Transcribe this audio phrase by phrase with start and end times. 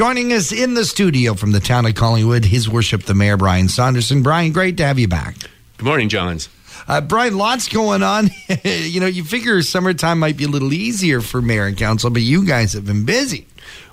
[0.00, 3.68] Joining us in the studio from the town of Collingwood, His Worship the Mayor Brian
[3.68, 4.22] Saunderson.
[4.22, 5.36] Brian, great to have you back.
[5.76, 6.48] Good morning, Johns.
[6.88, 8.30] Uh, Brian, lots going on.
[8.64, 12.22] you know, you figure summertime might be a little easier for mayor and council, but
[12.22, 13.46] you guys have been busy.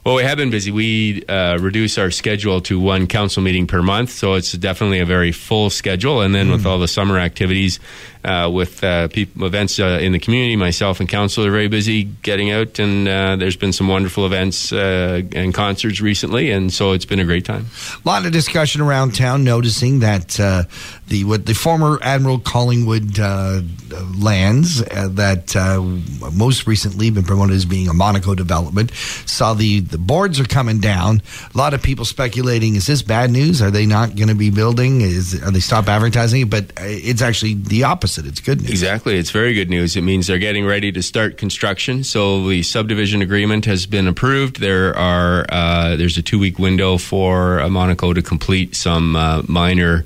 [0.07, 0.71] Well, we have been busy.
[0.71, 5.05] We uh, reduce our schedule to one council meeting per month, so it's definitely a
[5.05, 6.21] very full schedule.
[6.21, 6.53] And then mm.
[6.53, 7.81] with all the summer activities,
[8.27, 12.51] uh, with uh, events uh, in the community, myself and council are very busy getting
[12.51, 17.05] out, and uh, there's been some wonderful events uh, and concerts recently, and so it's
[17.05, 17.67] been a great time.
[18.03, 20.27] A lot of discussion around town, noticing that
[21.07, 23.17] the what the former Admiral Collingwood
[24.17, 25.55] lands that
[26.33, 28.91] most recently been promoted as being a Monaco development
[29.25, 31.21] saw the the boards are coming down.
[31.53, 33.61] A lot of people speculating: is this bad news?
[33.61, 35.01] Are they not going to be building?
[35.01, 36.47] Is are they stop advertising?
[36.47, 38.25] But it's actually the opposite.
[38.25, 38.71] It's good news.
[38.71, 39.95] Exactly, it's very good news.
[39.95, 42.03] It means they're getting ready to start construction.
[42.03, 44.59] So the subdivision agreement has been approved.
[44.59, 50.05] There are uh, there's a two week window for Monaco to complete some uh, minor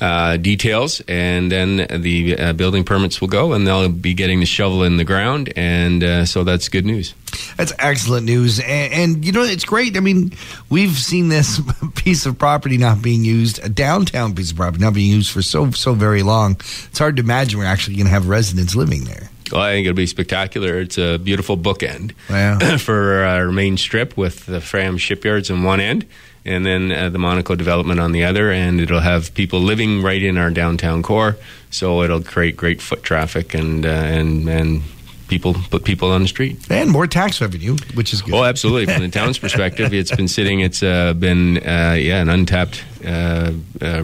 [0.00, 4.46] uh, details, and then the uh, building permits will go, and they'll be getting the
[4.46, 7.14] shovel in the ground, and uh, so that's good news.
[7.56, 9.96] That's excellent news, and, and, you know it's great.
[9.96, 10.32] I mean,
[10.70, 11.60] we've seen this
[11.94, 15.42] piece of property not being used, a downtown piece of property not being used for
[15.42, 16.52] so so very long.
[16.52, 19.30] It's hard to imagine we're actually going to have residents living there.
[19.52, 20.80] Well, I think it'll be spectacular.
[20.80, 22.76] It's a beautiful bookend wow.
[22.78, 26.06] for our main strip with the Fram shipyards on one end
[26.48, 30.22] and then uh, the Monaco development on the other, and it'll have people living right
[30.22, 31.36] in our downtown core.
[31.70, 34.82] So it'll create great foot traffic and uh, and and
[35.28, 38.34] people put people on the street and more tax revenue, which is good.
[38.34, 38.92] Oh, absolutely!
[38.92, 40.60] From the town's perspective, it's been sitting.
[40.60, 42.87] It's uh, been uh, yeah an untapped uh, uh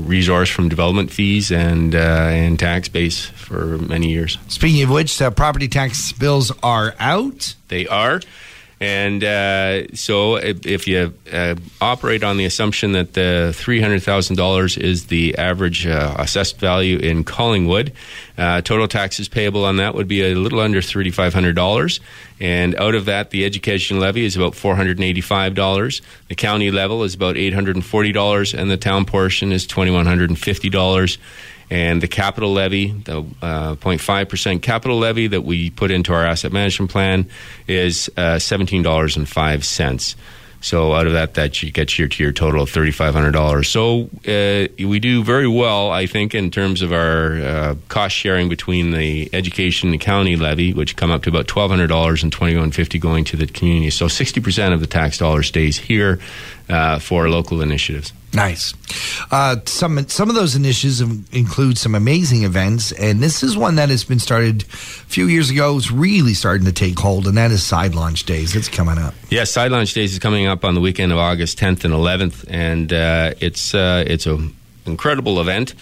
[0.00, 4.38] resource from development fees and uh, and tax base for many years.
[4.48, 7.54] Speaking of which, uh, property tax bills are out.
[7.68, 8.20] They are.
[8.80, 15.06] And uh, so, if, if you uh, operate on the assumption that the $300,000 is
[15.06, 17.92] the average uh, assessed value in Collingwood,
[18.36, 22.00] uh, total taxes payable on that would be a little under $3,500.
[22.40, 26.00] And out of that, the education levy is about $485.
[26.28, 31.18] The county level is about $840, and the town portion is $2,150
[31.70, 36.52] and the capital levy, the uh, 0.5% capital levy that we put into our asset
[36.52, 37.28] management plan
[37.66, 40.16] is uh, $17.05.
[40.64, 43.68] So out of that, that you to your total of thirty five hundred dollars.
[43.68, 48.48] So uh, we do very well, I think, in terms of our uh, cost sharing
[48.48, 52.32] between the education and county levy, which come up to about twelve hundred dollars and
[52.32, 53.90] twenty one fifty going to the community.
[53.90, 56.18] So sixty percent of the tax dollar stays here
[56.68, 58.12] uh, for local initiatives.
[58.32, 58.74] Nice.
[59.30, 61.00] Uh, some some of those initiatives
[61.32, 65.50] include some amazing events, and this is one that has been started a few years
[65.50, 65.76] ago.
[65.76, 68.56] It's really starting to take hold, and that is Side Launch Days.
[68.56, 69.14] It's coming up.
[69.30, 72.44] Yeah, Side Launch Days is coming up on the weekend of August 10th and 11th,
[72.48, 74.54] and uh, it's uh, it's an
[74.84, 75.74] incredible event.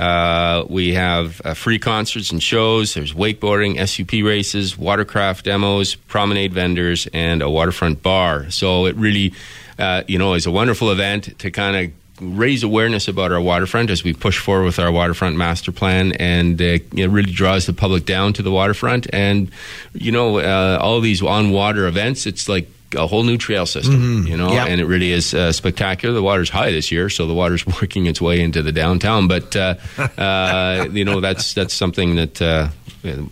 [0.00, 2.94] Uh, we have uh, free concerts and shows.
[2.94, 8.50] There's wakeboarding, SUP races, watercraft demos, promenade vendors, and a waterfront bar.
[8.50, 9.34] So it really,
[9.78, 11.92] uh, you know, is a wonderful event to kind of
[12.38, 16.60] raise awareness about our waterfront as we push forward with our waterfront master plan, and
[16.62, 19.06] uh, it really draws the public down to the waterfront.
[19.12, 19.50] And
[19.92, 23.96] you know, uh, all these on water events, it's like a whole new trail system,
[23.96, 24.26] mm-hmm.
[24.26, 24.68] you know, yep.
[24.68, 26.14] and it really is uh, spectacular.
[26.14, 29.28] The water's high this year, so the water's working its way into the downtown.
[29.28, 29.74] But uh,
[30.18, 32.68] uh, you know, that's that's something that uh,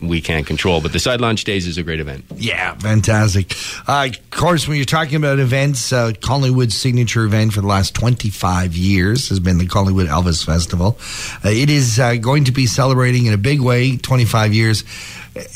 [0.01, 0.81] we can't control.
[0.81, 2.25] But the side launch days is a great event.
[2.37, 3.53] Yeah, fantastic.
[3.87, 7.95] Uh, of course, when you're talking about events, uh, Collingwood's signature event for the last
[7.95, 10.99] 25 years has been the Collingwood Elvis Festival.
[11.45, 14.85] Uh, it is uh, going to be celebrating in a big way 25 years.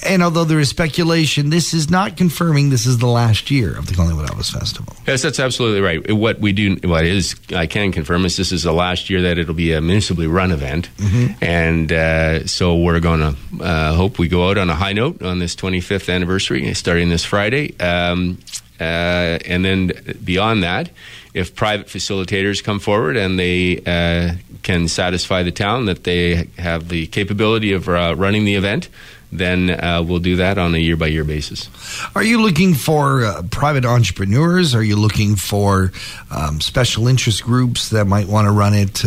[0.04, 3.86] And although there is speculation, this is not confirming this is the last year of
[3.86, 4.94] the Collingwood Elvis Festival.
[5.06, 6.12] Yes, that's absolutely right.
[6.12, 9.38] What we do, what is, I can confirm is this is the last year that
[9.38, 11.44] it'll be a municipally run event, mm-hmm.
[11.44, 15.22] and uh, so we're going to uh, hope we go out on a high note
[15.22, 17.78] on this 25th anniversary, starting this Friday.
[17.78, 18.38] Um,
[18.80, 19.92] uh, and then
[20.24, 20.90] beyond that,
[21.34, 26.88] if private facilitators come forward and they uh, can satisfy the town that they have
[26.88, 28.88] the capability of uh, running the event,
[29.32, 31.68] then uh, we'll do that on a year by year basis.
[32.14, 34.74] Are you looking for uh, private entrepreneurs?
[34.74, 35.90] Are you looking for
[36.30, 39.02] um, special interest groups that might want to run it?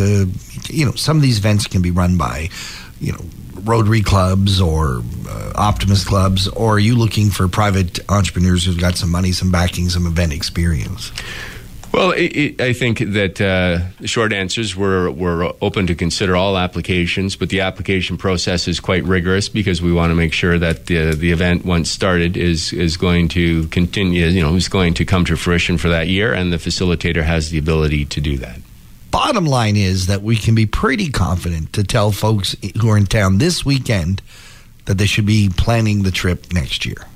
[0.68, 2.50] you know, some of these events can be run by,
[3.00, 3.24] you know,
[3.62, 8.96] Rotary clubs or uh, Optimist clubs, or are you looking for private entrepreneurs who've got
[8.96, 11.10] some money, some backing, some event experience?
[11.96, 16.58] Well, it, it, I think that uh, short answers were we're open to consider all
[16.58, 20.86] applications, but the application process is quite rigorous because we want to make sure that
[20.86, 24.26] the the event once started is is going to continue.
[24.26, 27.48] You know, is going to come to fruition for that year, and the facilitator has
[27.48, 28.58] the ability to do that.
[29.10, 33.06] Bottom line is that we can be pretty confident to tell folks who are in
[33.06, 34.20] town this weekend
[34.84, 37.06] that they should be planning the trip next year.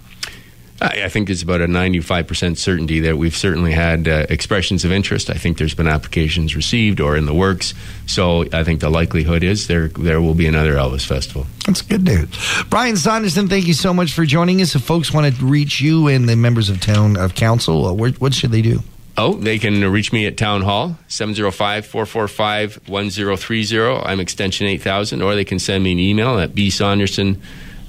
[0.80, 4.92] I, I think it's about a 95% certainty that we've certainly had uh, expressions of
[4.92, 5.30] interest.
[5.30, 7.74] I think there's been applications received or in the works.
[8.06, 11.46] So I think the likelihood is there there will be another Elvis Festival.
[11.66, 12.28] That's good news.
[12.68, 14.74] Brian Saunderson, thank you so much for joining us.
[14.74, 18.10] If folks want to reach you and the members of town of council, uh, where,
[18.12, 18.80] what should they do?
[19.16, 24.02] Oh, they can reach me at Town Hall, 705-445-1030.
[24.06, 27.36] I'm extension 8000, or they can send me an email at bsaunderson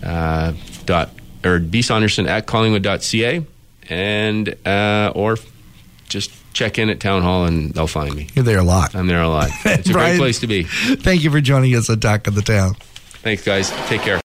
[0.04, 0.52] uh,
[0.86, 1.12] dot
[1.44, 1.80] or B.
[1.80, 3.46] bsaunderson at collingwood.ca
[3.90, 5.38] and uh, or
[6.10, 8.28] just check in at town hall and they'll find me.
[8.34, 8.94] You're there a lot.
[8.96, 9.50] I'm there a lot.
[9.66, 10.64] It's a Brian, great place to be.
[10.64, 12.76] Thank you for joining us on Talk of the Town.
[13.24, 13.70] Thanks, guys.
[13.88, 14.20] Take care.